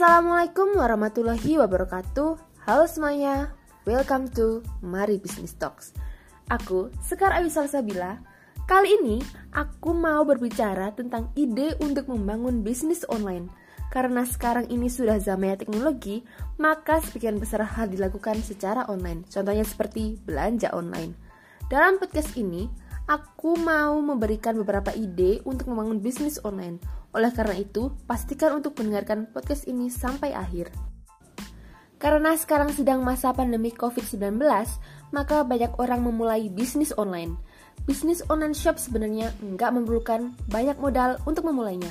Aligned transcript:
Assalamualaikum 0.00 0.80
warahmatullahi 0.80 1.60
wabarakatuh. 1.60 2.40
Halo 2.64 2.88
semuanya, 2.88 3.52
welcome 3.84 4.32
to 4.32 4.64
Mari 4.80 5.20
Business 5.20 5.52
Talks. 5.52 5.92
Aku, 6.48 6.88
Sekar 7.04 7.36
Ayu 7.36 7.52
Salsabila. 7.52 8.16
Kali 8.64 8.96
ini, 8.96 9.20
aku 9.52 9.92
mau 9.92 10.24
berbicara 10.24 10.96
tentang 10.96 11.28
ide 11.36 11.76
untuk 11.84 12.08
membangun 12.08 12.64
bisnis 12.64 13.04
online. 13.12 13.52
Karena 13.92 14.24
sekarang 14.24 14.72
ini 14.72 14.88
sudah 14.88 15.20
zamannya 15.20 15.68
teknologi 15.68 16.24
Maka 16.56 17.04
sebagian 17.04 17.36
besar 17.36 17.60
hal 17.60 17.92
dilakukan 17.92 18.40
secara 18.40 18.88
online. 18.88 19.28
Contohnya 19.28 19.68
seperti 19.68 20.16
belanja 20.24 20.72
online. 20.72 21.12
Dalam 21.68 22.00
podcast 22.00 22.40
ini, 22.40 22.72
aku 23.10 23.58
mau 23.58 23.98
memberikan 23.98 24.54
beberapa 24.54 24.94
ide 24.94 25.42
untuk 25.42 25.66
membangun 25.66 25.98
bisnis 25.98 26.38
online 26.46 26.78
oleh 27.10 27.30
karena 27.34 27.58
itu, 27.58 27.90
pastikan 28.06 28.62
untuk 28.62 28.78
mendengarkan 28.78 29.26
podcast 29.34 29.66
ini 29.66 29.90
sampai 29.90 30.30
akhir. 30.30 30.70
Karena 31.98 32.38
sekarang 32.38 32.70
sedang 32.70 33.02
masa 33.02 33.34
pandemi 33.34 33.74
COVID-19, 33.74 34.38
maka 35.10 35.42
banyak 35.42 35.74
orang 35.82 36.06
memulai 36.06 36.46
bisnis 36.48 36.94
online. 36.94 37.34
Bisnis 37.84 38.22
online 38.30 38.54
shop 38.54 38.78
sebenarnya 38.78 39.34
nggak 39.42 39.70
memerlukan 39.74 40.32
banyak 40.46 40.78
modal 40.78 41.18
untuk 41.26 41.50
memulainya. 41.50 41.90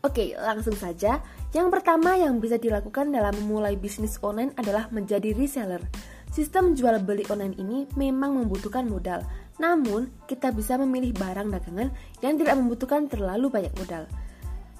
Oke, 0.00 0.32
langsung 0.38 0.72
saja. 0.78 1.20
Yang 1.52 1.68
pertama 1.76 2.16
yang 2.16 2.40
bisa 2.40 2.56
dilakukan 2.56 3.12
dalam 3.12 3.36
memulai 3.36 3.76
bisnis 3.76 4.16
online 4.24 4.54
adalah 4.56 4.88
menjadi 4.88 5.34
reseller. 5.36 5.82
Sistem 6.30 6.78
jual 6.78 7.02
beli 7.02 7.26
online 7.26 7.58
ini 7.58 7.78
memang 7.98 8.38
membutuhkan 8.38 8.86
modal, 8.86 9.26
namun 9.60 10.08
kita 10.24 10.48
bisa 10.56 10.80
memilih 10.80 11.12
barang 11.12 11.52
dagangan 11.52 11.92
yang 12.24 12.40
tidak 12.40 12.56
membutuhkan 12.56 13.06
terlalu 13.12 13.52
banyak 13.52 13.74
modal. 13.76 14.08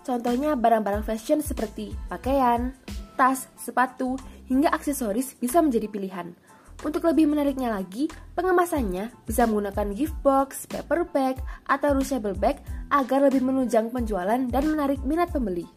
Contohnya 0.00 0.56
barang-barang 0.56 1.04
fashion 1.04 1.44
seperti 1.44 1.92
pakaian, 2.08 2.72
tas, 3.20 3.52
sepatu, 3.60 4.16
hingga 4.48 4.72
aksesoris 4.72 5.36
bisa 5.36 5.60
menjadi 5.60 5.86
pilihan. 5.92 6.32
Untuk 6.80 7.04
lebih 7.04 7.28
menariknya 7.28 7.68
lagi, 7.68 8.08
pengemasannya 8.32 9.12
bisa 9.28 9.44
menggunakan 9.44 9.92
gift 9.92 10.16
box, 10.24 10.64
paper 10.64 11.04
bag, 11.12 11.36
atau 11.68 11.92
reusable 11.92 12.32
bag 12.32 12.56
agar 12.88 13.28
lebih 13.28 13.44
menunjang 13.44 13.92
penjualan 13.92 14.40
dan 14.48 14.64
menarik 14.64 15.04
minat 15.04 15.28
pembeli. 15.28 15.68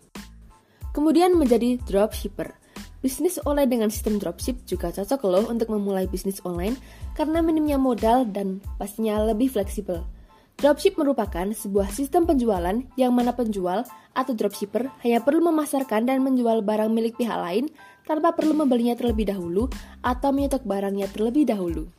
Kemudian 0.96 1.36
menjadi 1.36 1.76
dropshipper. 1.84 2.63
Bisnis 3.04 3.36
online 3.44 3.68
dengan 3.68 3.90
sistem 3.92 4.16
dropship 4.16 4.64
juga 4.64 4.88
cocok 4.88 5.28
loh 5.28 5.44
untuk 5.52 5.68
memulai 5.76 6.08
bisnis 6.08 6.40
online 6.48 6.80
karena 7.20 7.44
minimnya 7.44 7.76
modal 7.76 8.24
dan 8.24 8.64
pastinya 8.80 9.20
lebih 9.28 9.52
fleksibel. 9.52 10.08
Dropship 10.56 10.96
merupakan 10.96 11.52
sebuah 11.52 11.92
sistem 11.92 12.24
penjualan 12.24 12.80
yang 12.96 13.12
mana 13.12 13.36
penjual 13.36 13.84
atau 14.16 14.32
dropshipper 14.32 14.88
hanya 15.04 15.20
perlu 15.20 15.44
memasarkan 15.52 16.08
dan 16.08 16.24
menjual 16.24 16.64
barang 16.64 16.88
milik 16.96 17.20
pihak 17.20 17.36
lain 17.36 17.68
tanpa 18.08 18.32
perlu 18.32 18.56
membelinya 18.56 18.96
terlebih 18.96 19.28
dahulu 19.28 19.68
atau 20.00 20.32
menyetok 20.32 20.64
barangnya 20.64 21.12
terlebih 21.12 21.44
dahulu. 21.44 21.92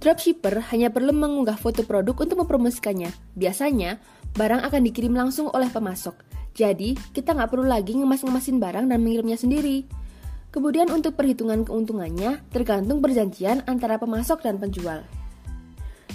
Dropshipper 0.00 0.64
hanya 0.72 0.88
perlu 0.88 1.12
mengunggah 1.12 1.60
foto 1.60 1.84
produk 1.84 2.16
untuk 2.24 2.40
mempromosikannya. 2.40 3.12
Biasanya, 3.36 4.00
barang 4.32 4.64
akan 4.64 4.80
dikirim 4.80 5.12
langsung 5.12 5.52
oleh 5.52 5.68
pemasok. 5.68 6.33
Jadi, 6.54 6.94
kita 7.10 7.34
nggak 7.34 7.50
perlu 7.50 7.66
lagi 7.66 7.98
ngemas-ngemasin 7.98 8.62
barang 8.62 8.86
dan 8.86 8.98
mengirimnya 9.02 9.34
sendiri. 9.34 9.90
Kemudian 10.54 10.86
untuk 10.94 11.18
perhitungan 11.18 11.66
keuntungannya 11.66 12.46
tergantung 12.54 13.02
perjanjian 13.02 13.66
antara 13.66 13.98
pemasok 13.98 14.38
dan 14.46 14.62
penjual. 14.62 15.02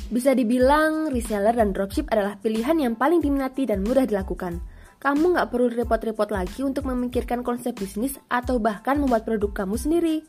Bisa 0.10 0.32
dibilang 0.32 1.12
reseller 1.12 1.54
dan 1.54 1.76
dropship 1.76 2.08
adalah 2.08 2.40
pilihan 2.40 2.80
yang 2.80 2.96
paling 2.96 3.20
diminati 3.20 3.68
dan 3.68 3.84
mudah 3.84 4.08
dilakukan. 4.08 4.64
Kamu 5.00 5.36
nggak 5.36 5.48
perlu 5.52 5.68
repot-repot 5.76 6.32
lagi 6.32 6.64
untuk 6.64 6.88
memikirkan 6.88 7.44
konsep 7.44 7.76
bisnis 7.76 8.16
atau 8.32 8.64
bahkan 8.64 8.96
membuat 8.96 9.28
produk 9.28 9.52
kamu 9.64 9.76
sendiri. 9.76 10.24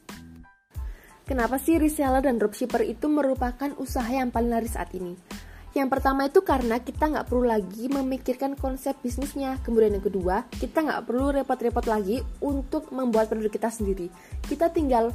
Kenapa 1.23 1.63
sih 1.63 1.79
reseller 1.79 2.27
dan 2.27 2.43
dropshipper 2.43 2.83
itu 2.83 3.07
merupakan 3.07 3.71
usaha 3.79 4.11
yang 4.11 4.35
paling 4.35 4.51
laris 4.51 4.75
saat 4.75 4.91
ini? 4.99 5.15
Yang 5.71 5.89
pertama 5.95 6.27
itu 6.27 6.43
karena 6.43 6.83
kita 6.83 7.07
nggak 7.07 7.27
perlu 7.31 7.47
lagi 7.47 7.87
memikirkan 7.87 8.59
konsep 8.59 8.99
bisnisnya. 8.99 9.63
Kemudian 9.63 9.95
yang 9.95 10.03
kedua, 10.03 10.43
kita 10.51 10.83
nggak 10.83 11.07
perlu 11.07 11.31
repot-repot 11.31 11.87
lagi 11.87 12.19
untuk 12.43 12.91
membuat 12.91 13.31
produk 13.31 13.53
kita 13.55 13.71
sendiri. 13.71 14.11
Kita 14.43 14.67
tinggal 14.75 15.15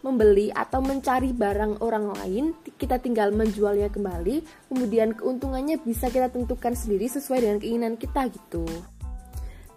membeli 0.00 0.48
atau 0.48 0.80
mencari 0.80 1.34
barang 1.36 1.84
orang 1.84 2.14
lain, 2.16 2.44
kita 2.80 2.96
tinggal 3.02 3.36
menjualnya 3.36 3.92
kembali, 3.92 4.68
kemudian 4.72 5.12
keuntungannya 5.12 5.76
bisa 5.82 6.08
kita 6.08 6.32
tentukan 6.32 6.72
sendiri 6.72 7.04
sesuai 7.04 7.44
dengan 7.44 7.58
keinginan 7.60 7.94
kita 8.00 8.32
gitu. 8.32 8.64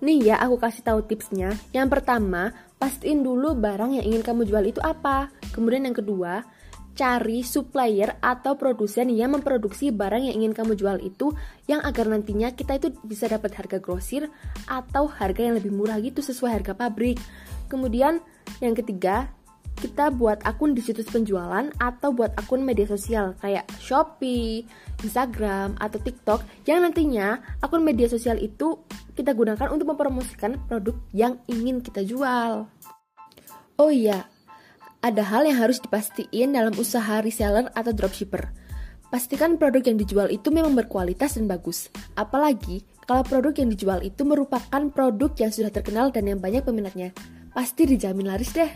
Nih 0.04 0.32
ya, 0.32 0.40
aku 0.40 0.60
kasih 0.60 0.84
tahu 0.84 1.00
tipsnya. 1.04 1.56
Yang 1.72 1.88
pertama, 2.00 2.52
pastiin 2.76 3.24
dulu 3.24 3.56
barang 3.56 4.00
yang 4.00 4.06
ingin 4.06 4.24
kamu 4.24 4.44
jual 4.48 4.64
itu 4.68 4.80
apa. 4.84 5.32
Kemudian 5.56 5.88
yang 5.88 5.96
kedua, 5.96 6.44
cari 6.94 7.42
supplier 7.42 8.22
atau 8.22 8.54
produsen 8.54 9.10
yang 9.10 9.34
memproduksi 9.34 9.90
barang 9.90 10.30
yang 10.30 10.36
ingin 10.42 10.54
kamu 10.54 10.78
jual 10.78 10.98
itu 11.02 11.34
yang 11.66 11.82
agar 11.82 12.06
nantinya 12.06 12.54
kita 12.54 12.78
itu 12.78 12.94
bisa 13.02 13.26
dapat 13.26 13.54
harga 13.58 13.82
grosir 13.82 14.30
atau 14.70 15.10
harga 15.10 15.42
yang 15.42 15.58
lebih 15.58 15.74
murah 15.74 15.98
gitu 16.00 16.22
sesuai 16.22 16.62
harga 16.62 16.74
pabrik. 16.78 17.18
Kemudian 17.66 18.22
yang 18.62 18.78
ketiga, 18.78 19.34
kita 19.74 20.14
buat 20.14 20.46
akun 20.46 20.78
di 20.78 20.86
situs 20.86 21.10
penjualan 21.10 21.66
atau 21.82 22.10
buat 22.14 22.32
akun 22.38 22.62
media 22.62 22.86
sosial 22.86 23.34
kayak 23.42 23.66
Shopee, 23.82 24.64
Instagram, 25.02 25.74
atau 25.82 25.98
TikTok 25.98 26.46
yang 26.70 26.86
nantinya 26.86 27.42
akun 27.60 27.82
media 27.82 28.06
sosial 28.06 28.38
itu 28.38 28.86
kita 29.18 29.34
gunakan 29.34 29.74
untuk 29.74 29.94
mempromosikan 29.94 30.62
produk 30.70 30.94
yang 31.10 31.42
ingin 31.50 31.82
kita 31.82 32.06
jual. 32.06 32.70
Oh 33.82 33.90
iya, 33.90 34.30
ada 35.04 35.20
hal 35.20 35.44
yang 35.44 35.60
harus 35.60 35.84
dipastiin 35.84 36.56
dalam 36.56 36.72
usaha 36.80 37.20
reseller 37.20 37.68
atau 37.76 37.92
dropshipper. 37.92 38.48
Pastikan 39.12 39.62
produk 39.62 39.84
yang 39.86 40.00
dijual 40.00 40.32
itu 40.32 40.50
memang 40.50 40.74
berkualitas 40.74 41.38
dan 41.38 41.46
bagus. 41.46 41.92
Apalagi 42.18 42.82
kalau 43.06 43.22
produk 43.22 43.54
yang 43.54 43.70
dijual 43.70 44.00
itu 44.02 44.24
merupakan 44.24 44.82
produk 44.90 45.30
yang 45.38 45.52
sudah 45.52 45.70
terkenal 45.70 46.10
dan 46.10 46.26
yang 46.26 46.40
banyak 46.40 46.64
peminatnya. 46.66 47.12
Pasti 47.54 47.86
dijamin 47.86 48.32
laris 48.32 48.56
deh. 48.56 48.72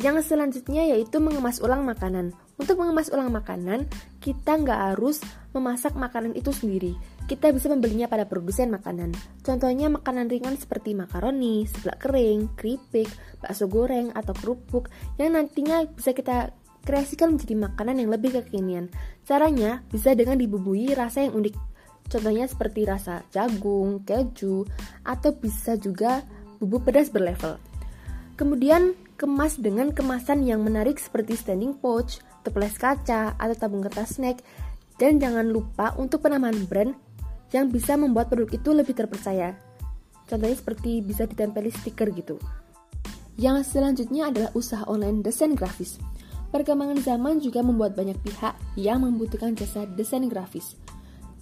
Yang 0.00 0.32
selanjutnya 0.32 0.88
yaitu 0.88 1.20
mengemas 1.20 1.60
ulang 1.60 1.84
makanan. 1.84 2.32
Untuk 2.56 2.80
mengemas 2.80 3.12
ulang 3.12 3.28
makanan, 3.28 3.84
kita 4.24 4.56
nggak 4.56 4.94
harus 4.94 5.20
memasak 5.52 5.92
makanan 5.92 6.32
itu 6.32 6.54
sendiri. 6.54 6.96
Kita 7.26 7.50
bisa 7.50 7.66
membelinya 7.66 8.06
pada 8.06 8.22
produsen 8.22 8.70
makanan. 8.70 9.10
Contohnya 9.42 9.90
makanan 9.90 10.30
ringan 10.30 10.54
seperti 10.54 10.94
makaroni, 10.94 11.66
seblak 11.66 11.98
kering, 11.98 12.54
keripik, 12.54 13.10
bakso 13.42 13.66
goreng, 13.66 14.14
atau 14.14 14.30
kerupuk 14.30 14.86
yang 15.18 15.34
nantinya 15.34 15.90
bisa 15.90 16.14
kita 16.14 16.54
kreasikan 16.86 17.34
menjadi 17.34 17.58
makanan 17.58 17.98
yang 17.98 18.14
lebih 18.14 18.30
kekinian. 18.38 18.86
Caranya 19.26 19.82
bisa 19.90 20.14
dengan 20.14 20.38
dibubuhi 20.38 20.94
rasa 20.94 21.26
yang 21.26 21.34
unik. 21.34 21.54
Contohnya 22.06 22.46
seperti 22.46 22.86
rasa 22.86 23.26
jagung, 23.34 24.06
keju, 24.06 24.62
atau 25.02 25.34
bisa 25.34 25.74
juga 25.74 26.22
bubuk 26.62 26.86
pedas 26.86 27.10
berlevel. 27.10 27.58
Kemudian 28.38 28.94
kemas 29.18 29.58
dengan 29.58 29.90
kemasan 29.90 30.46
yang 30.46 30.62
menarik 30.62 31.02
seperti 31.02 31.34
standing 31.34 31.74
pouch, 31.74 32.22
toples 32.46 32.78
kaca, 32.78 33.34
atau 33.34 33.56
tabung 33.58 33.82
kertas 33.82 34.14
snack. 34.14 34.46
Dan 34.96 35.18
jangan 35.18 35.50
lupa 35.50 35.92
untuk 35.98 36.24
penambahan 36.24 36.64
brand 36.64 37.05
yang 37.54 37.70
bisa 37.70 37.94
membuat 37.94 38.30
produk 38.32 38.50
itu 38.50 38.70
lebih 38.74 38.94
terpercaya. 38.96 39.54
Contohnya 40.26 40.56
seperti 40.58 41.02
bisa 41.02 41.26
ditempeli 41.28 41.70
stiker 41.70 42.10
gitu. 42.10 42.36
Yang 43.36 43.76
selanjutnya 43.76 44.32
adalah 44.32 44.50
usaha 44.56 44.82
online 44.88 45.20
desain 45.22 45.52
grafis. 45.54 46.00
Perkembangan 46.50 46.98
zaman 47.04 47.38
juga 47.38 47.60
membuat 47.60 47.92
banyak 47.92 48.16
pihak 48.24 48.56
yang 48.80 49.04
membutuhkan 49.04 49.52
jasa 49.52 49.84
desain 49.84 50.24
grafis. 50.26 50.74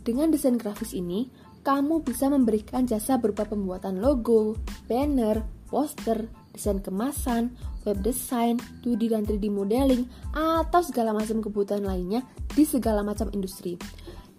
Dengan 0.04 0.28
desain 0.28 0.58
grafis 0.58 0.92
ini, 0.92 1.30
kamu 1.64 2.04
bisa 2.04 2.28
memberikan 2.28 2.84
jasa 2.84 3.16
berupa 3.16 3.48
pembuatan 3.48 4.04
logo, 4.04 4.58
banner, 4.84 5.40
poster, 5.70 6.28
desain 6.52 6.82
kemasan, 6.82 7.56
web 7.88 8.04
design, 8.04 8.60
2D 8.84 9.16
dan 9.16 9.24
3D 9.24 9.48
modeling, 9.48 10.04
atau 10.36 10.84
segala 10.84 11.16
macam 11.16 11.40
kebutuhan 11.40 11.86
lainnya 11.86 12.20
di 12.52 12.68
segala 12.68 13.00
macam 13.00 13.32
industri. 13.32 13.80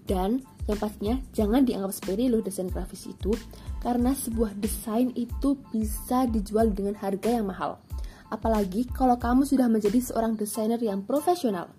Dan 0.06 0.45
yang 0.65 0.77
pastinya 0.81 1.15
jangan 1.33 1.62
dianggap 1.62 1.94
sepele 1.94 2.25
loh 2.29 2.41
desain 2.41 2.69
grafis 2.69 3.06
itu 3.06 3.33
karena 3.85 4.17
sebuah 4.17 4.57
desain 4.57 5.13
itu 5.13 5.57
bisa 5.69 6.25
dijual 6.25 6.73
dengan 6.73 6.97
harga 6.97 7.29
yang 7.29 7.45
mahal. 7.45 7.77
Apalagi 8.33 8.89
kalau 8.89 9.15
kamu 9.21 9.45
sudah 9.45 9.69
menjadi 9.69 10.01
seorang 10.01 10.33
desainer 10.33 10.81
yang 10.81 11.06
profesional. 11.06 11.69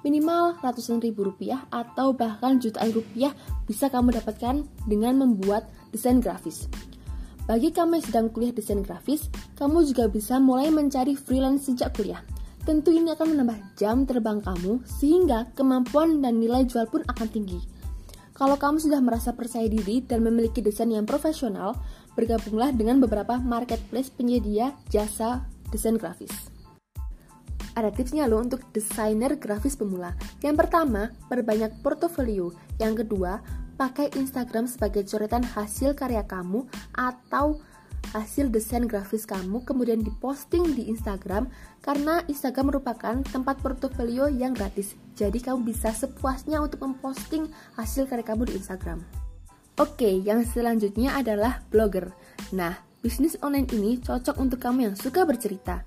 Minimal 0.00 0.56
ratusan 0.64 1.04
ribu 1.04 1.28
rupiah 1.28 1.68
atau 1.68 2.16
bahkan 2.16 2.56
jutaan 2.56 2.88
rupiah 2.88 3.36
bisa 3.68 3.92
kamu 3.92 4.16
dapatkan 4.16 4.64
dengan 4.88 5.20
membuat 5.20 5.68
desain 5.92 6.24
grafis. 6.24 6.64
Bagi 7.44 7.68
kamu 7.68 8.00
yang 8.00 8.06
sedang 8.08 8.26
kuliah 8.32 8.54
desain 8.56 8.80
grafis, 8.80 9.28
kamu 9.60 9.84
juga 9.84 10.08
bisa 10.08 10.40
mulai 10.40 10.72
mencari 10.72 11.12
freelance 11.12 11.68
sejak 11.68 11.92
kuliah. 11.92 12.24
Tentu 12.64 12.96
ini 12.96 13.12
akan 13.12 13.36
menambah 13.36 13.58
jam 13.76 14.08
terbang 14.08 14.40
kamu 14.40 14.80
sehingga 14.88 15.52
kemampuan 15.52 16.24
dan 16.24 16.40
nilai 16.40 16.64
jual 16.64 16.88
pun 16.88 17.04
akan 17.04 17.28
tinggi. 17.28 17.60
Kalau 18.40 18.56
kamu 18.56 18.80
sudah 18.80 19.04
merasa 19.04 19.36
percaya 19.36 19.68
diri 19.68 20.00
dan 20.00 20.24
memiliki 20.24 20.64
desain 20.64 20.88
yang 20.88 21.04
profesional, 21.04 21.76
bergabunglah 22.16 22.72
dengan 22.72 22.96
beberapa 22.96 23.36
marketplace 23.36 24.08
penyedia 24.08 24.72
jasa 24.88 25.44
desain 25.68 26.00
grafis. 26.00 26.32
Ada 27.76 27.92
tipsnya 27.92 28.24
loh 28.24 28.40
untuk 28.40 28.64
desainer 28.72 29.36
grafis 29.36 29.76
pemula. 29.76 30.16
Yang 30.40 30.56
pertama, 30.56 31.12
perbanyak 31.28 31.84
portofolio. 31.84 32.48
Yang 32.80 33.04
kedua, 33.04 33.44
pakai 33.76 34.08
Instagram 34.16 34.64
sebagai 34.64 35.04
coretan 35.04 35.44
hasil 35.44 35.92
karya 35.92 36.24
kamu 36.24 36.64
atau 36.96 37.60
hasil 38.10 38.50
desain 38.50 38.84
grafis 38.90 39.22
kamu 39.22 39.62
kemudian 39.62 40.02
diposting 40.02 40.74
di 40.74 40.90
Instagram 40.90 41.46
karena 41.78 42.26
Instagram 42.26 42.74
merupakan 42.74 43.22
tempat 43.22 43.62
portofolio 43.62 44.26
yang 44.26 44.52
gratis. 44.52 44.98
Jadi 45.14 45.38
kamu 45.38 45.62
bisa 45.62 45.94
sepuasnya 45.94 46.58
untuk 46.58 46.82
memposting 46.82 47.46
hasil 47.78 48.10
karya 48.10 48.26
kamu 48.26 48.50
di 48.50 48.58
Instagram. 48.58 49.00
Oke, 49.78 50.10
yang 50.10 50.44
selanjutnya 50.44 51.16
adalah 51.16 51.64
blogger. 51.70 52.12
Nah, 52.52 52.74
bisnis 53.00 53.38
online 53.40 53.70
ini 53.72 53.96
cocok 53.96 54.36
untuk 54.36 54.60
kamu 54.60 54.92
yang 54.92 54.96
suka 54.98 55.24
bercerita. 55.24 55.86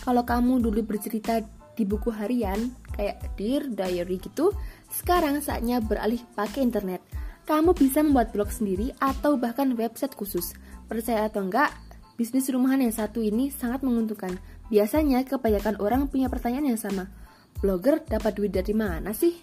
Kalau 0.00 0.24
kamu 0.24 0.64
dulu 0.64 0.80
bercerita 0.80 1.44
di 1.74 1.82
buku 1.82 2.08
harian 2.14 2.70
kayak 2.94 3.34
Dear 3.34 3.66
Diary 3.68 4.22
gitu, 4.22 4.54
sekarang 4.88 5.42
saatnya 5.42 5.82
beralih 5.82 6.22
pakai 6.38 6.62
internet. 6.62 7.02
Kamu 7.44 7.76
bisa 7.76 8.00
membuat 8.00 8.32
blog 8.32 8.48
sendiri 8.48 8.96
atau 8.96 9.36
bahkan 9.36 9.76
website 9.76 10.16
khusus. 10.16 10.56
Percaya 10.94 11.26
atau 11.26 11.42
enggak, 11.42 11.74
bisnis 12.14 12.46
rumahan 12.46 12.78
yang 12.78 12.94
satu 12.94 13.18
ini 13.18 13.50
sangat 13.50 13.82
menguntungkan. 13.82 14.38
Biasanya 14.70 15.26
kebanyakan 15.26 15.82
orang 15.82 16.06
punya 16.06 16.30
pertanyaan 16.30 16.70
yang 16.70 16.78
sama. 16.78 17.10
Blogger 17.58 17.98
dapat 18.06 18.38
duit 18.38 18.54
dari 18.54 18.70
mana 18.70 19.10
sih? 19.10 19.34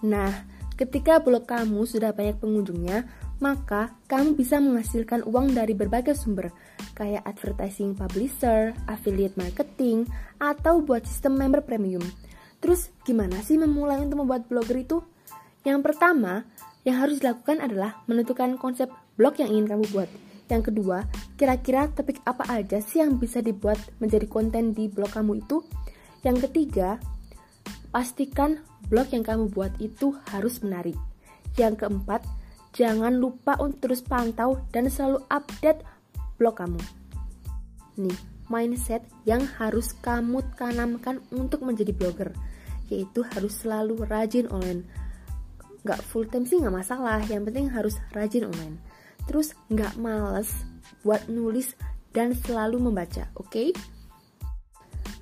Nah, 0.00 0.32
ketika 0.80 1.20
blog 1.20 1.44
kamu 1.44 1.84
sudah 1.84 2.16
banyak 2.16 2.40
pengunjungnya, 2.40 3.04
maka 3.36 3.92
kamu 4.08 4.32
bisa 4.32 4.56
menghasilkan 4.64 5.28
uang 5.28 5.52
dari 5.52 5.76
berbagai 5.76 6.16
sumber, 6.16 6.48
kayak 6.96 7.20
advertising 7.28 7.92
publisher, 7.92 8.72
affiliate 8.88 9.36
marketing, 9.36 10.08
atau 10.40 10.80
buat 10.80 11.04
sistem 11.04 11.36
member 11.36 11.60
premium. 11.60 12.04
Terus, 12.64 12.88
gimana 13.04 13.44
sih 13.44 13.60
memulai 13.60 14.00
untuk 14.00 14.24
membuat 14.24 14.48
blogger 14.48 14.80
itu? 14.80 15.04
Yang 15.68 15.92
pertama, 15.92 16.48
yang 16.84 16.96
harus 17.00 17.20
dilakukan 17.20 17.60
adalah 17.60 18.00
menentukan 18.08 18.56
konsep 18.56 18.88
blog 19.20 19.36
yang 19.36 19.52
ingin 19.52 19.66
kamu 19.68 19.84
buat. 19.92 20.10
Yang 20.50 20.72
kedua, 20.74 21.06
kira-kira 21.38 21.86
topik 21.94 22.18
apa 22.26 22.42
aja 22.50 22.82
sih 22.82 22.98
yang 22.98 23.22
bisa 23.22 23.38
dibuat 23.38 23.78
menjadi 24.02 24.26
konten 24.26 24.74
di 24.74 24.90
blog 24.90 25.14
kamu 25.14 25.44
itu? 25.46 25.62
Yang 26.26 26.50
ketiga, 26.50 26.98
pastikan 27.94 28.58
blog 28.90 29.14
yang 29.14 29.22
kamu 29.22 29.52
buat 29.54 29.70
itu 29.78 30.10
harus 30.34 30.58
menarik. 30.64 30.98
Yang 31.54 31.86
keempat, 31.86 32.26
jangan 32.74 33.14
lupa 33.14 33.54
untuk 33.62 33.90
terus 33.90 34.02
pantau 34.02 34.58
dan 34.74 34.90
selalu 34.90 35.22
update 35.30 35.86
blog 36.40 36.58
kamu. 36.58 36.80
Nih, 38.00 38.18
mindset 38.50 39.06
yang 39.22 39.46
harus 39.60 39.94
kamu 40.02 40.42
tanamkan 40.58 41.22
untuk 41.30 41.62
menjadi 41.62 41.94
blogger, 41.94 42.34
yaitu 42.90 43.22
harus 43.22 43.62
selalu 43.62 44.02
rajin 44.10 44.50
online. 44.50 44.82
Gak 45.86 46.00
full 46.04 46.28
time 46.28 46.44
sih 46.44 46.60
gak 46.60 46.74
masalah, 46.74 47.24
yang 47.28 47.44
penting 47.48 47.72
harus 47.72 47.96
rajin 48.12 48.48
online 48.48 48.80
terus 49.30 49.54
nggak 49.70 49.94
males 49.94 50.50
buat 51.06 51.30
nulis 51.30 51.78
dan 52.10 52.34
selalu 52.34 52.90
membaca, 52.90 53.30
oke? 53.38 53.46
Okay? 53.46 53.68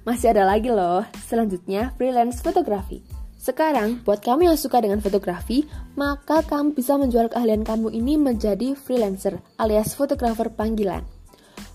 Masih 0.08 0.32
ada 0.32 0.48
lagi 0.48 0.72
loh, 0.72 1.04
selanjutnya 1.28 1.92
freelance 2.00 2.40
fotografi. 2.40 3.04
Sekarang, 3.36 4.00
buat 4.02 4.24
kamu 4.24 4.48
yang 4.48 4.58
suka 4.58 4.80
dengan 4.80 5.04
fotografi, 5.04 5.68
maka 5.94 6.40
kamu 6.40 6.72
bisa 6.72 6.96
menjual 6.96 7.28
keahlian 7.28 7.62
kamu 7.62 7.92
ini 7.92 8.16
menjadi 8.16 8.72
freelancer 8.72 9.38
alias 9.60 9.92
fotografer 9.92 10.48
panggilan. 10.48 11.04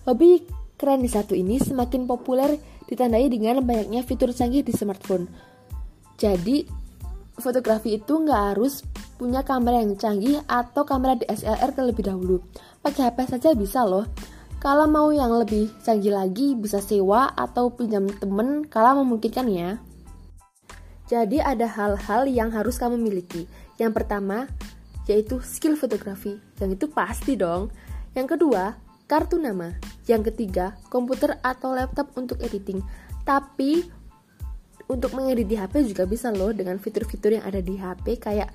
Hobi 0.10 0.44
keren 0.76 1.06
di 1.06 1.10
satu 1.14 1.38
ini 1.38 1.62
semakin 1.62 2.10
populer 2.10 2.58
ditandai 2.90 3.30
dengan 3.30 3.62
banyaknya 3.64 4.02
fitur 4.04 4.34
canggih 4.34 4.66
di 4.66 4.74
smartphone. 4.74 5.30
Jadi, 6.18 6.83
fotografi 7.38 7.98
itu 7.98 8.14
nggak 8.22 8.42
harus 8.54 8.86
punya 9.18 9.42
kamera 9.42 9.82
yang 9.82 9.96
canggih 9.98 10.42
atau 10.46 10.84
kamera 10.86 11.18
DSLR 11.18 11.72
terlebih 11.74 12.04
dahulu. 12.06 12.38
Pakai 12.84 13.10
HP 13.10 13.18
saja 13.38 13.50
bisa 13.56 13.86
loh. 13.88 14.06
Kalau 14.64 14.88
mau 14.88 15.12
yang 15.12 15.32
lebih 15.32 15.72
canggih 15.84 16.16
lagi 16.16 16.56
bisa 16.56 16.80
sewa 16.80 17.32
atau 17.36 17.74
pinjam 17.74 18.08
temen 18.08 18.64
kalau 18.68 19.04
memungkinkan 19.04 19.48
ya. 19.52 19.80
Jadi 21.08 21.44
ada 21.44 21.68
hal-hal 21.68 22.32
yang 22.32 22.50
harus 22.56 22.80
kamu 22.80 22.96
miliki. 22.96 23.44
Yang 23.76 23.92
pertama 24.02 24.48
yaitu 25.08 25.44
skill 25.44 25.76
fotografi. 25.76 26.40
Yang 26.64 26.80
itu 26.80 26.86
pasti 26.92 27.36
dong. 27.36 27.68
Yang 28.16 28.38
kedua, 28.40 28.80
kartu 29.04 29.36
nama. 29.36 29.76
Yang 30.08 30.32
ketiga, 30.32 30.80
komputer 30.88 31.36
atau 31.44 31.76
laptop 31.76 32.16
untuk 32.16 32.40
editing. 32.40 32.80
Tapi 33.28 33.84
untuk 34.92 35.16
mengedit 35.16 35.48
di 35.48 35.56
HP 35.56 35.88
juga 35.88 36.04
bisa 36.04 36.30
loh 36.30 36.52
dengan 36.52 36.76
fitur-fitur 36.80 37.40
yang 37.40 37.46
ada 37.48 37.64
di 37.64 37.80
HP 37.80 38.20
kayak 38.20 38.50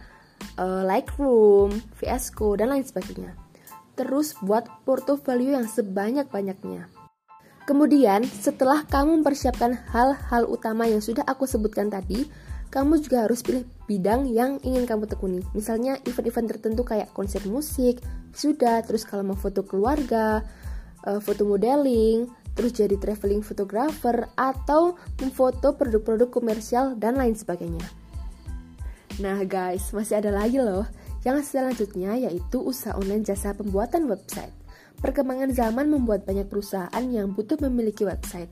uh, 0.61 0.85
Lightroom, 0.85 1.73
VS 1.99 2.35
Code, 2.35 2.63
dan 2.63 2.73
lain 2.75 2.85
sebagainya. 2.85 3.33
Terus 3.99 4.39
buat 4.39 4.69
portofolio 4.87 5.59
yang 5.59 5.67
sebanyak-banyaknya. 5.67 6.87
Kemudian, 7.69 8.25
setelah 8.25 8.87
kamu 8.89 9.21
mempersiapkan 9.21 9.77
hal-hal 9.93 10.49
utama 10.49 10.89
yang 10.89 11.05
sudah 11.05 11.21
aku 11.29 11.45
sebutkan 11.45 11.93
tadi, 11.93 12.25
kamu 12.69 13.01
juga 13.01 13.29
harus 13.29 13.45
pilih 13.45 13.65
bidang 13.85 14.29
yang 14.29 14.57
ingin 14.65 14.89
kamu 14.89 15.05
tekuni. 15.09 15.41
Misalnya 15.53 16.01
event-event 16.05 16.49
tertentu 16.49 16.85
kayak 16.85 17.13
konser 17.13 17.45
musik, 17.45 18.01
sudah, 18.33 18.81
terus 18.85 19.05
kalau 19.05 19.25
mau 19.25 19.37
foto 19.37 19.65
keluarga, 19.65 20.45
uh, 21.05 21.21
foto 21.21 21.45
modeling, 21.45 22.29
terus 22.53 22.77
jadi 22.77 22.97
traveling 23.01 23.45
photographer, 23.45 24.31
atau 24.37 24.97
memfoto 25.21 25.75
produk-produk 25.75 26.29
komersial, 26.31 26.95
dan 26.97 27.19
lain 27.19 27.35
sebagainya. 27.35 27.85
Nah 29.19 29.43
guys, 29.43 29.91
masih 29.91 30.23
ada 30.23 30.31
lagi 30.31 30.63
loh. 30.63 30.87
Yang 31.27 31.51
selanjutnya 31.51 32.15
yaitu 32.15 32.63
usaha 32.63 32.95
online 32.95 33.27
jasa 33.27 33.51
pembuatan 33.51 34.07
website. 34.07 34.55
Perkembangan 35.03 35.51
zaman 35.51 35.91
membuat 35.91 36.23
banyak 36.23 36.47
perusahaan 36.47 37.05
yang 37.11 37.35
butuh 37.35 37.59
memiliki 37.67 38.07
website. 38.07 38.51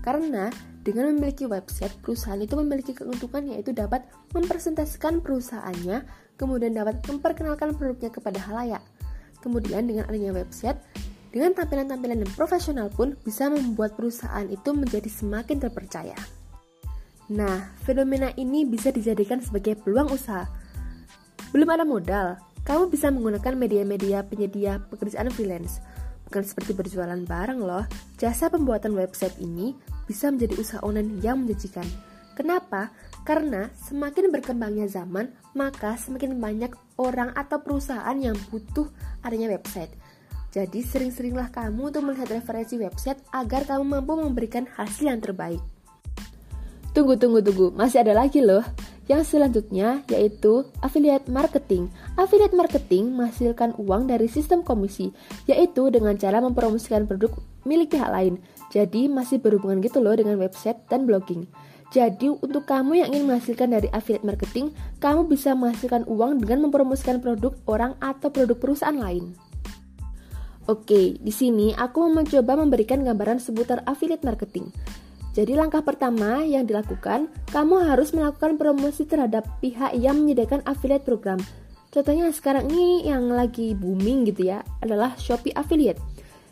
Karena 0.00 0.48
dengan 0.86 1.12
memiliki 1.12 1.44
website, 1.44 1.92
perusahaan 2.00 2.38
itu 2.38 2.54
memiliki 2.56 2.94
keuntungan 2.94 3.50
yaitu 3.50 3.74
dapat 3.74 4.06
mempresentasikan 4.32 5.18
perusahaannya, 5.18 6.06
kemudian 6.38 6.72
dapat 6.72 7.02
memperkenalkan 7.04 7.74
produknya 7.74 8.08
kepada 8.08 8.38
halayak. 8.38 8.80
Kemudian 9.42 9.84
dengan 9.84 10.06
adanya 10.06 10.32
website, 10.32 10.78
dengan 11.36 11.52
tampilan-tampilan 11.52 12.24
yang 12.24 12.32
profesional 12.32 12.88
pun 12.88 13.12
bisa 13.20 13.52
membuat 13.52 13.92
perusahaan 13.92 14.48
itu 14.48 14.72
menjadi 14.72 15.12
semakin 15.12 15.60
terpercaya. 15.60 16.16
Nah, 17.28 17.76
fenomena 17.84 18.32
ini 18.40 18.64
bisa 18.64 18.88
dijadikan 18.88 19.44
sebagai 19.44 19.76
peluang 19.76 20.08
usaha. 20.16 20.48
Belum 21.52 21.68
ada 21.68 21.84
modal, 21.84 22.40
kamu 22.64 22.88
bisa 22.88 23.12
menggunakan 23.12 23.52
media-media 23.52 24.24
penyedia 24.24 24.80
pekerjaan 24.88 25.28
freelance. 25.28 25.84
Bukan 26.24 26.40
seperti 26.40 26.72
berjualan 26.72 27.20
barang 27.20 27.60
loh, 27.60 27.84
jasa 28.16 28.48
pembuatan 28.48 28.96
website 28.96 29.36
ini 29.36 29.76
bisa 30.08 30.32
menjadi 30.32 30.56
usaha 30.56 30.80
online 30.80 31.20
yang 31.20 31.44
menjanjikan. 31.44 31.84
Kenapa? 32.32 32.88
Karena 33.28 33.68
semakin 33.76 34.32
berkembangnya 34.32 34.88
zaman, 34.88 35.36
maka 35.52 36.00
semakin 36.00 36.40
banyak 36.40 36.72
orang 36.96 37.36
atau 37.36 37.60
perusahaan 37.60 38.16
yang 38.16 38.40
butuh 38.48 38.88
adanya 39.20 39.52
website. 39.52 39.92
Jadi 40.56 40.80
sering-seringlah 40.80 41.52
kamu 41.52 41.92
untuk 41.92 42.08
melihat 42.08 42.32
referensi 42.32 42.80
website 42.80 43.20
agar 43.28 43.68
kamu 43.68 44.00
mampu 44.00 44.16
memberikan 44.16 44.64
hasil 44.64 45.12
yang 45.12 45.20
terbaik. 45.20 45.60
Tunggu, 46.96 47.20
tunggu, 47.20 47.44
tunggu. 47.44 47.76
Masih 47.76 48.00
ada 48.00 48.16
lagi 48.16 48.40
loh. 48.40 48.64
Yang 49.04 49.36
selanjutnya 49.36 50.00
yaitu 50.08 50.64
affiliate 50.80 51.28
marketing. 51.28 51.92
Affiliate 52.16 52.56
marketing 52.56 53.12
menghasilkan 53.12 53.76
uang 53.76 54.08
dari 54.08 54.32
sistem 54.32 54.64
komisi, 54.64 55.12
yaitu 55.44 55.92
dengan 55.92 56.16
cara 56.16 56.40
mempromosikan 56.40 57.04
produk 57.04 57.36
milik 57.68 57.92
pihak 57.92 58.08
lain. 58.08 58.40
Jadi 58.72 59.12
masih 59.12 59.44
berhubungan 59.44 59.84
gitu 59.84 60.00
loh 60.00 60.16
dengan 60.16 60.40
website 60.40 60.80
dan 60.88 61.04
blogging. 61.04 61.44
Jadi 61.92 62.32
untuk 62.32 62.64
kamu 62.64 63.04
yang 63.04 63.08
ingin 63.12 63.28
menghasilkan 63.28 63.76
dari 63.76 63.92
affiliate 63.92 64.24
marketing, 64.24 64.72
kamu 65.04 65.28
bisa 65.28 65.52
menghasilkan 65.52 66.08
uang 66.08 66.40
dengan 66.40 66.64
mempromosikan 66.64 67.20
produk 67.20 67.52
orang 67.68 67.92
atau 68.00 68.32
produk 68.32 68.56
perusahaan 68.56 68.96
lain. 68.96 69.45
Oke, 70.66 71.14
di 71.22 71.30
sini 71.30 71.70
aku 71.78 72.02
mau 72.02 72.22
mencoba 72.22 72.58
memberikan 72.58 73.06
gambaran 73.06 73.38
seputar 73.38 73.86
affiliate 73.86 74.26
marketing. 74.26 74.74
Jadi 75.30 75.54
langkah 75.54 75.84
pertama 75.84 76.42
yang 76.42 76.66
dilakukan, 76.66 77.30
kamu 77.54 77.86
harus 77.86 78.10
melakukan 78.10 78.58
promosi 78.58 79.06
terhadap 79.06 79.46
pihak 79.62 79.94
yang 79.94 80.18
menyediakan 80.18 80.66
affiliate 80.66 81.06
program. 81.06 81.38
Contohnya 81.94 82.26
sekarang 82.34 82.66
ini 82.66 83.06
yang 83.06 83.30
lagi 83.30 83.78
booming 83.78 84.26
gitu 84.26 84.50
ya, 84.50 84.66
adalah 84.82 85.14
Shopee 85.14 85.54
Affiliate. 85.54 86.02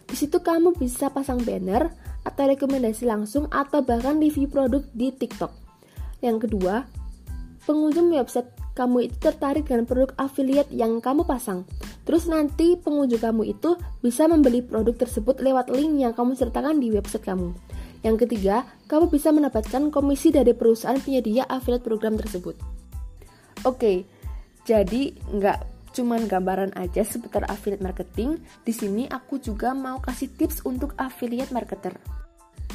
Di 0.06 0.14
situ 0.14 0.38
kamu 0.38 0.78
bisa 0.78 1.10
pasang 1.10 1.42
banner 1.42 1.90
atau 2.22 2.44
rekomendasi 2.46 3.10
langsung 3.10 3.50
atau 3.50 3.82
bahkan 3.82 4.22
review 4.22 4.46
produk 4.46 4.86
di 4.94 5.10
TikTok. 5.10 5.50
Yang 6.22 6.46
kedua, 6.46 6.86
pengunjung 7.66 8.14
website 8.14 8.53
kamu 8.74 9.10
itu 9.10 9.16
tertarik 9.22 9.70
dengan 9.70 9.86
produk 9.86 10.10
affiliate 10.18 10.70
yang 10.74 10.98
kamu 10.98 11.22
pasang. 11.22 11.62
Terus 12.04 12.26
nanti 12.26 12.74
pengunjung 12.74 13.22
kamu 13.22 13.54
itu 13.54 13.78
bisa 14.02 14.26
membeli 14.26 14.60
produk 14.60 14.92
tersebut 14.92 15.40
lewat 15.40 15.70
link 15.72 16.02
yang 16.02 16.12
kamu 16.12 16.34
sertakan 16.34 16.82
di 16.82 16.90
website 16.90 17.24
kamu. 17.24 17.54
Yang 18.04 18.28
ketiga, 18.28 18.68
kamu 18.90 19.08
bisa 19.08 19.32
mendapatkan 19.32 19.88
komisi 19.88 20.28
dari 20.28 20.52
perusahaan 20.52 21.00
penyedia 21.00 21.48
affiliate 21.48 21.86
program 21.86 22.20
tersebut. 22.20 22.58
Oke, 23.64 24.04
jadi 24.68 25.16
nggak 25.32 25.58
cuman 25.94 26.28
gambaran 26.28 26.76
aja 26.76 27.00
seputar 27.06 27.48
affiliate 27.48 27.80
marketing. 27.80 28.42
Di 28.60 28.76
sini 28.76 29.08
aku 29.08 29.40
juga 29.40 29.72
mau 29.72 30.02
kasih 30.04 30.28
tips 30.36 30.66
untuk 30.68 30.92
affiliate 31.00 31.54
marketer. 31.54 31.96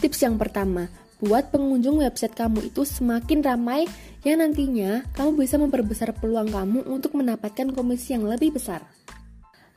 Tips 0.01 0.23
yang 0.25 0.39
pertama, 0.39 0.89
buat 1.19 1.51
pengunjung 1.51 1.99
website 1.99 2.35
kamu 2.35 2.71
itu 2.71 2.87
semakin 2.87 3.43
ramai 3.43 3.87
yang 4.23 4.39
nantinya 4.39 5.03
kamu 5.15 5.43
bisa 5.43 5.59
memperbesar 5.59 6.15
peluang 6.15 6.51
kamu 6.51 6.87
untuk 6.87 7.15
mendapatkan 7.15 7.71
komisi 7.75 8.15
yang 8.15 8.27
lebih 8.27 8.55
besar. 8.55 8.83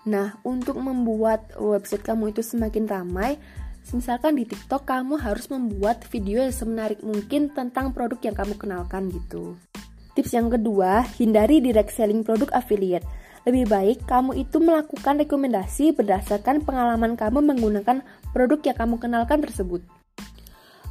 Nah, 0.02 0.38
untuk 0.42 0.82
membuat 0.82 1.54
website 1.58 2.02
kamu 2.02 2.34
itu 2.34 2.42
semakin 2.42 2.90
ramai, 2.90 3.38
Misalkan 3.90 4.38
di 4.38 4.46
TikTok 4.46 4.86
kamu 4.86 5.18
harus 5.18 5.50
membuat 5.50 6.06
video 6.06 6.46
yang 6.46 6.54
semenarik 6.54 7.02
mungkin 7.02 7.50
tentang 7.50 7.90
produk 7.90 8.22
yang 8.22 8.38
kamu 8.38 8.54
kenalkan 8.54 9.10
gitu. 9.10 9.58
Tips 10.14 10.38
yang 10.38 10.54
kedua, 10.54 11.02
hindari 11.18 11.58
direct 11.58 11.90
selling 11.90 12.22
produk 12.22 12.46
affiliate. 12.54 13.02
Lebih 13.42 13.66
baik 13.66 13.98
kamu 14.06 14.46
itu 14.46 14.62
melakukan 14.62 15.18
rekomendasi 15.26 15.98
berdasarkan 15.98 16.62
pengalaman 16.62 17.18
kamu 17.18 17.42
menggunakan 17.42 18.06
produk 18.30 18.60
yang 18.62 18.76
kamu 18.78 18.94
kenalkan 19.02 19.42
tersebut. 19.42 19.82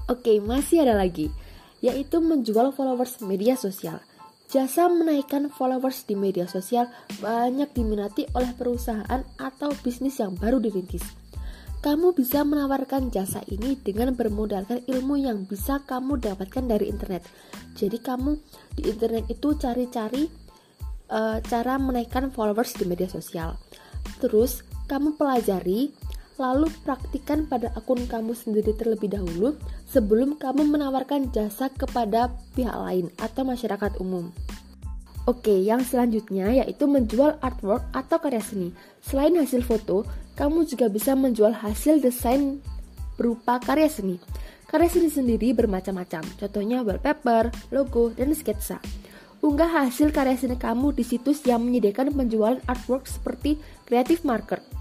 Oke, 0.10 0.42
masih 0.42 0.88
ada 0.88 0.98
lagi, 0.98 1.30
yaitu 1.84 2.18
menjual 2.24 2.74
followers 2.74 3.22
media 3.22 3.54
sosial. 3.54 4.02
Jasa 4.52 4.92
menaikkan 4.92 5.48
followers 5.48 6.04
di 6.04 6.18
media 6.18 6.44
sosial 6.50 6.90
banyak 7.24 7.72
diminati 7.72 8.28
oleh 8.36 8.52
perusahaan 8.58 9.24
atau 9.40 9.72
bisnis 9.80 10.20
yang 10.20 10.36
baru 10.36 10.60
dirintis 10.60 11.22
kamu 11.82 12.14
bisa 12.14 12.46
menawarkan 12.46 13.10
jasa 13.10 13.42
ini 13.50 13.74
dengan 13.74 14.14
bermodalkan 14.14 14.86
ilmu 14.86 15.18
yang 15.18 15.50
bisa 15.50 15.82
kamu 15.82 16.22
dapatkan 16.22 16.70
dari 16.70 16.94
internet. 16.94 17.26
Jadi 17.74 17.98
kamu 17.98 18.38
di 18.78 18.86
internet 18.86 19.26
itu 19.34 19.58
cari-cari 19.58 20.30
uh, 21.10 21.42
cara 21.42 21.82
menaikkan 21.82 22.30
followers 22.30 22.78
di 22.78 22.86
media 22.86 23.10
sosial. 23.10 23.58
Terus 24.22 24.62
kamu 24.86 25.18
pelajari 25.18 25.90
lalu 26.40 26.72
praktikan 26.84 27.48
pada 27.50 27.72
akun 27.76 28.04
kamu 28.08 28.32
sendiri 28.36 28.72
terlebih 28.76 29.12
dahulu 29.12 29.58
sebelum 29.90 30.40
kamu 30.40 30.68
menawarkan 30.68 31.32
jasa 31.36 31.68
kepada 31.72 32.32
pihak 32.56 32.74
lain 32.74 33.12
atau 33.20 33.44
masyarakat 33.44 34.00
umum. 34.00 34.32
Oke, 35.30 35.54
yang 35.54 35.86
selanjutnya 35.86 36.50
yaitu 36.50 36.90
menjual 36.90 37.38
artwork 37.46 37.86
atau 37.94 38.18
karya 38.18 38.42
seni. 38.42 38.74
Selain 39.06 39.30
hasil 39.38 39.62
foto, 39.62 40.02
kamu 40.34 40.66
juga 40.66 40.90
bisa 40.90 41.14
menjual 41.14 41.54
hasil 41.54 42.02
desain 42.02 42.58
berupa 43.22 43.62
karya 43.62 43.86
seni. 43.86 44.18
Karya 44.66 44.90
seni 44.90 45.14
sendiri 45.14 45.54
bermacam-macam, 45.54 46.26
contohnya 46.42 46.82
wallpaper, 46.82 47.54
logo, 47.70 48.10
dan 48.18 48.34
sketsa. 48.34 48.82
Unggah 49.46 49.86
hasil 49.86 50.10
karya 50.10 50.34
seni 50.34 50.58
kamu 50.58 50.98
di 50.98 51.06
situs 51.06 51.46
yang 51.46 51.62
menyediakan 51.70 52.18
penjualan 52.18 52.58
artwork 52.66 53.06
seperti 53.06 53.62
Creative 53.86 54.26
Market. 54.26 54.81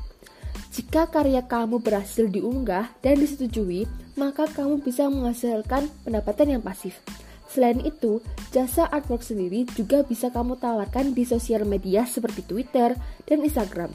Jika 0.71 1.11
karya 1.11 1.43
kamu 1.43 1.83
berhasil 1.83 2.31
diunggah 2.31 2.95
dan 3.03 3.19
disetujui, 3.19 3.91
maka 4.15 4.47
kamu 4.47 4.79
bisa 4.79 5.11
menghasilkan 5.11 5.91
pendapatan 6.07 6.59
yang 6.59 6.63
pasif. 6.63 7.03
Selain 7.51 7.83
itu, 7.83 8.23
jasa 8.55 8.87
artwork 8.87 9.27
sendiri 9.27 9.67
juga 9.75 10.07
bisa 10.07 10.31
kamu 10.31 10.63
tawarkan 10.63 11.11
di 11.11 11.27
sosial 11.27 11.67
media 11.67 12.07
seperti 12.07 12.47
Twitter 12.47 12.95
dan 13.27 13.43
Instagram. 13.43 13.91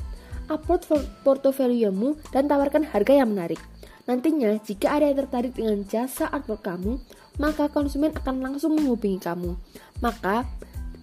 Upload 0.51 0.83
portofoliomu 1.23 2.19
dan 2.35 2.51
tawarkan 2.51 2.83
harga 2.83 3.23
yang 3.23 3.31
menarik. 3.31 3.63
Nantinya, 4.05 4.59
jika 4.59 4.99
ada 4.99 5.07
yang 5.07 5.23
tertarik 5.23 5.55
dengan 5.55 5.87
jasa 5.87 6.27
artwork 6.27 6.67
kamu, 6.67 6.99
maka 7.39 7.71
konsumen 7.71 8.11
akan 8.11 8.43
langsung 8.43 8.75
menghubungi 8.75 9.23
kamu. 9.23 9.55
Maka, 10.03 10.43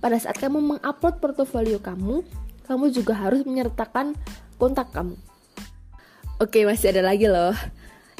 pada 0.04 0.20
saat 0.20 0.36
kamu 0.36 0.60
mengupload 0.60 1.16
portofolio 1.16 1.80
kamu, 1.80 2.20
kamu 2.68 2.84
juga 2.92 3.16
harus 3.16 3.42
menyertakan 3.48 4.12
kontak 4.60 4.92
kamu. 4.92 5.16
Oke, 6.42 6.66
masih 6.66 6.90
ada 6.90 7.06
lagi 7.06 7.30
loh. 7.30 7.54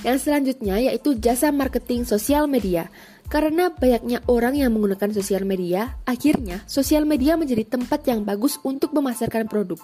Yang 0.07 0.31
selanjutnya 0.31 0.79
yaitu 0.79 1.19
jasa 1.19 1.51
marketing 1.51 2.07
sosial 2.07 2.47
media. 2.47 2.87
Karena 3.27 3.67
banyaknya 3.75 4.23
orang 4.31 4.55
yang 4.55 4.71
menggunakan 4.71 5.11
sosial 5.11 5.43
media, 5.43 5.99
akhirnya 6.07 6.63
sosial 6.71 7.03
media 7.03 7.35
menjadi 7.35 7.67
tempat 7.67 8.07
yang 8.07 8.23
bagus 8.23 8.63
untuk 8.63 8.95
memasarkan 8.95 9.51
produk. 9.51 9.83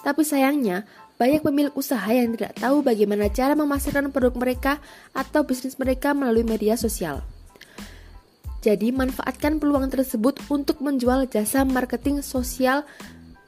Tapi 0.00 0.24
sayangnya, 0.24 0.88
banyak 1.20 1.44
pemilik 1.44 1.74
usaha 1.76 2.08
yang 2.08 2.32
tidak 2.32 2.56
tahu 2.56 2.80
bagaimana 2.80 3.28
cara 3.28 3.52
memasarkan 3.52 4.08
produk 4.08 4.32
mereka 4.40 4.72
atau 5.12 5.44
bisnis 5.44 5.76
mereka 5.76 6.16
melalui 6.16 6.48
media 6.48 6.80
sosial. 6.80 7.20
Jadi, 8.64 8.88
manfaatkan 8.88 9.60
peluang 9.60 9.92
tersebut 9.92 10.40
untuk 10.48 10.80
menjual 10.80 11.28
jasa 11.28 11.60
marketing 11.68 12.24
sosial 12.24 12.88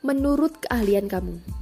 menurut 0.04 0.52
keahlian 0.68 1.08
kamu. 1.08 1.57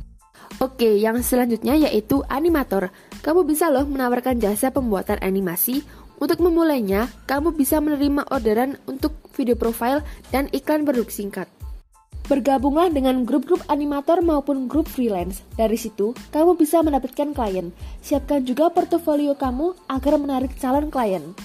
Oke, 0.63 0.97
yang 0.97 1.21
selanjutnya 1.21 1.77
yaitu 1.77 2.25
animator. 2.31 2.89
Kamu 3.21 3.45
bisa 3.45 3.69
loh 3.69 3.85
menawarkan 3.85 4.41
jasa 4.41 4.73
pembuatan 4.73 5.21
animasi 5.21 5.85
untuk 6.17 6.41
memulainya, 6.41 7.13
kamu 7.29 7.53
bisa 7.53 7.77
menerima 7.77 8.25
orderan 8.33 8.81
untuk 8.89 9.13
video 9.37 9.53
profile 9.53 10.01
dan 10.33 10.49
iklan 10.49 10.89
produk 10.89 11.09
singkat. 11.13 11.49
Bergabunglah 12.27 12.91
dengan 12.91 13.23
grup-grup 13.23 13.63
animator 13.71 14.19
maupun 14.25 14.67
grup 14.67 14.91
freelance. 14.91 15.47
Dari 15.55 15.79
situ, 15.79 16.17
kamu 16.35 16.59
bisa 16.59 16.83
mendapatkan 16.83 17.31
klien. 17.37 17.71
Siapkan 18.03 18.43
juga 18.43 18.67
portofolio 18.73 19.39
kamu 19.39 19.77
agar 19.87 20.19
menarik 20.19 20.51
calon 20.59 20.91
klien. 20.91 21.37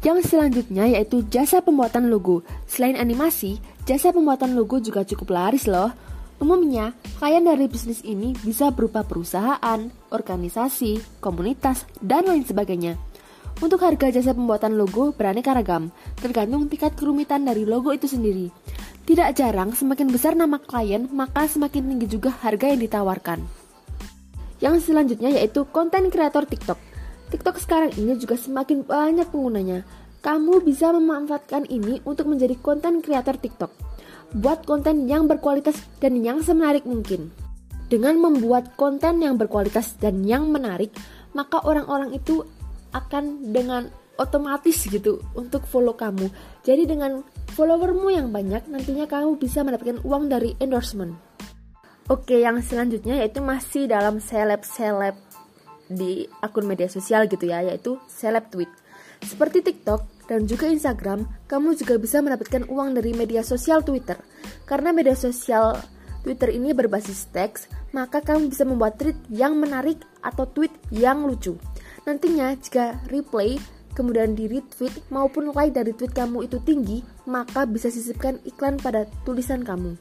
Yang 0.00 0.32
selanjutnya 0.32 0.88
yaitu 0.88 1.22
jasa 1.28 1.60
pembuatan 1.60 2.08
logo. 2.08 2.40
Selain 2.64 2.96
animasi, 2.96 3.60
jasa 3.84 4.10
pembuatan 4.10 4.56
logo 4.56 4.80
juga 4.80 5.04
cukup 5.04 5.30
laris 5.30 5.68
loh. 5.68 5.92
Umumnya, 6.40 6.96
klien 7.20 7.44
dari 7.44 7.68
bisnis 7.68 8.00
ini 8.00 8.32
bisa 8.32 8.72
berupa 8.72 9.04
perusahaan, 9.04 9.92
organisasi, 10.08 11.20
komunitas, 11.20 11.84
dan 12.00 12.24
lain 12.24 12.48
sebagainya. 12.48 12.96
Untuk 13.60 13.84
harga 13.84 14.08
jasa 14.08 14.32
pembuatan 14.32 14.80
logo 14.80 15.12
beraneka 15.12 15.52
ragam, 15.52 15.92
tergantung 16.16 16.64
tingkat 16.72 16.96
kerumitan 16.96 17.44
dari 17.44 17.68
logo 17.68 17.92
itu 17.92 18.08
sendiri. 18.08 18.48
Tidak 19.04 19.36
jarang, 19.36 19.76
semakin 19.76 20.08
besar 20.08 20.32
nama 20.32 20.56
klien, 20.56 21.12
maka 21.12 21.44
semakin 21.44 21.92
tinggi 21.92 22.08
juga 22.08 22.32
harga 22.32 22.72
yang 22.72 22.80
ditawarkan. 22.88 23.44
Yang 24.64 24.88
selanjutnya 24.88 25.36
yaitu 25.36 25.68
konten 25.68 26.08
kreator 26.08 26.48
TikTok. 26.48 26.80
TikTok 27.28 27.60
sekarang 27.60 27.92
ini 28.00 28.16
juga 28.16 28.40
semakin 28.40 28.88
banyak 28.88 29.28
penggunanya. 29.28 29.84
Kamu 30.24 30.64
bisa 30.64 30.88
memanfaatkan 30.96 31.68
ini 31.68 32.00
untuk 32.08 32.32
menjadi 32.32 32.56
konten 32.56 33.04
kreator 33.04 33.36
TikTok. 33.36 33.89
Buat 34.30 34.62
konten 34.62 35.10
yang 35.10 35.26
berkualitas 35.26 35.74
dan 35.98 36.22
yang 36.22 36.38
semenarik 36.44 36.86
mungkin. 36.86 37.34
Dengan 37.90 38.14
membuat 38.22 38.78
konten 38.78 39.18
yang 39.18 39.34
berkualitas 39.34 39.98
dan 39.98 40.22
yang 40.22 40.46
menarik, 40.54 40.94
maka 41.34 41.58
orang-orang 41.66 42.14
itu 42.14 42.46
akan 42.94 43.50
dengan 43.50 43.90
otomatis 44.20 44.86
gitu 44.86 45.18
untuk 45.34 45.66
follow 45.66 45.98
kamu. 45.98 46.30
Jadi 46.62 46.86
dengan 46.86 47.26
followermu 47.56 48.12
yang 48.12 48.28
banyak 48.30 48.68
nantinya 48.70 49.08
kamu 49.10 49.40
bisa 49.40 49.66
mendapatkan 49.66 49.98
uang 50.06 50.30
dari 50.30 50.54
endorsement. 50.62 51.16
Oke, 52.06 52.42
yang 52.42 52.58
selanjutnya 52.62 53.22
yaitu 53.22 53.42
masih 53.42 53.90
dalam 53.90 54.22
seleb-seleb 54.22 55.14
di 55.90 56.30
akun 56.38 56.70
media 56.70 56.86
sosial 56.86 57.26
gitu 57.26 57.50
ya, 57.50 57.66
yaitu 57.66 57.98
seleb 58.06 58.46
tweet. 58.50 58.70
Seperti 59.22 59.62
TikTok 59.62 60.19
dan 60.30 60.46
juga 60.46 60.70
Instagram, 60.70 61.26
kamu 61.50 61.74
juga 61.74 61.98
bisa 61.98 62.22
mendapatkan 62.22 62.70
uang 62.70 62.94
dari 62.94 63.10
media 63.10 63.42
sosial 63.42 63.82
Twitter. 63.82 64.14
Karena 64.62 64.94
media 64.94 65.18
sosial 65.18 65.74
Twitter 66.22 66.54
ini 66.54 66.70
berbasis 66.70 67.26
teks, 67.34 67.66
maka 67.90 68.22
kamu 68.22 68.46
bisa 68.46 68.62
membuat 68.62 68.94
tweet 68.94 69.18
yang 69.26 69.58
menarik 69.58 69.98
atau 70.22 70.46
tweet 70.46 70.70
yang 70.94 71.26
lucu. 71.26 71.58
Nantinya 72.06 72.54
jika 72.54 73.02
replay 73.10 73.58
kemudian 73.98 74.38
di 74.38 74.46
retweet 74.46 74.94
maupun 75.10 75.50
like 75.50 75.74
dari 75.74 75.90
tweet 75.90 76.14
kamu 76.14 76.46
itu 76.46 76.62
tinggi, 76.62 77.02
maka 77.26 77.66
bisa 77.66 77.90
sisipkan 77.90 78.38
iklan 78.46 78.78
pada 78.78 79.10
tulisan 79.26 79.66
kamu. 79.66 79.98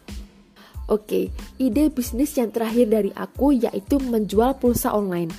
Oke, 0.89 1.29
ide 1.62 1.89
bisnis 1.89 2.33
yang 2.38 2.53
terakhir 2.53 2.89
dari 2.89 3.09
aku 3.13 3.53
yaitu 3.53 3.98
menjual 3.98 4.57
pulsa 4.62 4.93
online. 4.93 5.29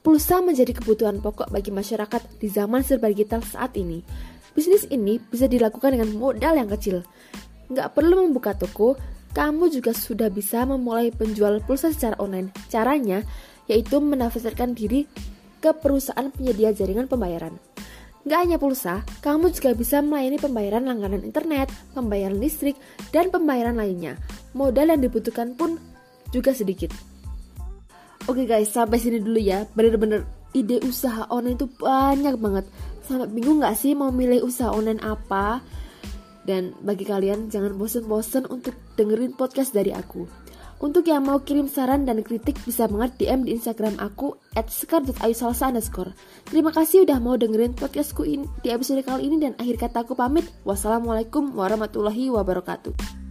Pulsa 0.00 0.40
menjadi 0.40 0.72
kebutuhan 0.72 1.20
pokok 1.20 1.52
bagi 1.52 1.68
masyarakat 1.68 2.40
di 2.40 2.48
zaman 2.48 2.80
serba 2.80 3.12
digital 3.12 3.44
saat 3.44 3.76
ini. 3.76 4.00
Bisnis 4.52 4.86
ini 4.90 5.18
bisa 5.18 5.46
dilakukan 5.46 5.94
dengan 5.94 6.10
modal 6.16 6.58
yang 6.58 6.68
kecil. 6.68 7.06
Nggak 7.70 7.94
perlu 7.94 8.26
membuka 8.26 8.54
toko, 8.54 8.98
kamu 9.30 9.70
juga 9.70 9.94
sudah 9.94 10.26
bisa 10.26 10.66
memulai 10.66 11.14
penjual 11.14 11.62
pulsa 11.62 11.94
secara 11.94 12.18
online. 12.18 12.50
Caranya 12.66 13.22
yaitu 13.70 14.02
mendaftarkan 14.02 14.74
diri 14.74 15.06
ke 15.62 15.70
perusahaan 15.70 16.26
penyedia 16.34 16.74
jaringan 16.74 17.06
pembayaran. 17.06 17.54
Nggak 18.26 18.38
hanya 18.42 18.58
pulsa, 18.60 18.94
kamu 19.24 19.48
juga 19.54 19.72
bisa 19.72 20.02
melayani 20.04 20.36
pembayaran 20.36 20.84
langganan 20.84 21.24
internet, 21.24 21.72
pembayaran 21.96 22.36
listrik, 22.36 22.76
dan 23.14 23.32
pembayaran 23.32 23.78
lainnya. 23.78 24.18
Modal 24.52 24.92
yang 24.92 25.00
dibutuhkan 25.00 25.56
pun 25.56 25.80
juga 26.34 26.52
sedikit. 26.52 26.92
Oke 28.28 28.44
guys, 28.44 28.74
sampai 28.74 29.00
sini 29.00 29.22
dulu 29.22 29.40
ya. 29.40 29.64
Bener-bener 29.72 30.28
ide 30.52 30.82
usaha 30.84 31.24
online 31.32 31.56
itu 31.56 31.66
banyak 31.80 32.36
banget. 32.36 32.66
Sampai 33.10 33.26
bingung 33.26 33.58
nggak 33.58 33.74
sih 33.74 33.98
mau 33.98 34.14
milih 34.14 34.46
usaha 34.46 34.70
online 34.70 35.02
apa? 35.02 35.58
Dan 36.46 36.78
bagi 36.86 37.02
kalian 37.02 37.50
jangan 37.50 37.74
bosen-bosen 37.74 38.46
untuk 38.46 38.78
dengerin 38.94 39.34
podcast 39.34 39.74
dari 39.74 39.90
aku. 39.90 40.30
Untuk 40.78 41.04
yang 41.10 41.26
mau 41.26 41.42
kirim 41.42 41.66
saran 41.66 42.06
dan 42.06 42.22
kritik 42.22 42.56
bisa 42.62 42.86
banget 42.86 43.18
DM 43.18 43.44
di 43.44 43.58
Instagram 43.58 43.98
aku 43.98 44.38
at 44.54 44.70
underscore. 44.70 46.14
Terima 46.46 46.70
kasih 46.70 47.02
udah 47.04 47.18
mau 47.18 47.34
dengerin 47.34 47.74
podcastku 47.74 48.22
ini 48.22 48.46
di 48.62 48.70
episode 48.70 49.02
kali 49.02 49.26
ini 49.26 49.42
dan 49.42 49.58
akhir 49.58 49.90
kata 49.90 50.06
aku 50.06 50.14
pamit. 50.14 50.46
Wassalamualaikum 50.62 51.52
warahmatullahi 51.52 52.30
wabarakatuh. 52.30 53.29